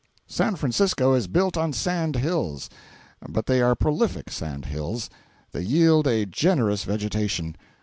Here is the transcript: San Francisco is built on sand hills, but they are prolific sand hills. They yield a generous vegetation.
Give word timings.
San 0.25 0.55
Francisco 0.55 1.13
is 1.13 1.27
built 1.27 1.55
on 1.55 1.73
sand 1.73 2.15
hills, 2.15 2.71
but 3.29 3.45
they 3.45 3.61
are 3.61 3.75
prolific 3.75 4.31
sand 4.31 4.65
hills. 4.65 5.11
They 5.51 5.61
yield 5.61 6.07
a 6.07 6.25
generous 6.25 6.83
vegetation. 6.85 7.55